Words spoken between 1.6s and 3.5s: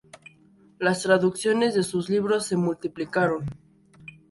de sus libros se multiplicaron.